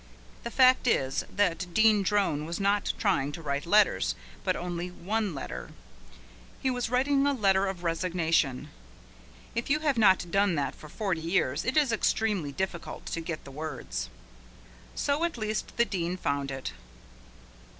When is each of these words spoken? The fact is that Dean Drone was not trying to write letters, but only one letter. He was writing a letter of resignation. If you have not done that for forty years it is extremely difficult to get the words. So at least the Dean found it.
The 0.43 0.49
fact 0.49 0.87
is 0.87 1.25
that 1.29 1.75
Dean 1.75 2.01
Drone 2.01 2.47
was 2.47 2.59
not 2.59 2.91
trying 2.97 3.31
to 3.33 3.41
write 3.43 3.67
letters, 3.67 4.15
but 4.43 4.55
only 4.55 4.87
one 4.89 5.35
letter. 5.35 5.69
He 6.59 6.71
was 6.71 6.89
writing 6.89 7.27
a 7.27 7.33
letter 7.33 7.67
of 7.67 7.83
resignation. 7.83 8.71
If 9.53 9.69
you 9.69 9.81
have 9.81 9.99
not 9.99 10.31
done 10.31 10.55
that 10.55 10.73
for 10.73 10.89
forty 10.89 11.21
years 11.21 11.63
it 11.65 11.77
is 11.77 11.91
extremely 11.91 12.51
difficult 12.51 13.05
to 13.13 13.21
get 13.21 13.43
the 13.43 13.51
words. 13.51 14.09
So 14.95 15.23
at 15.23 15.37
least 15.37 15.77
the 15.77 15.85
Dean 15.85 16.17
found 16.17 16.49
it. 16.49 16.73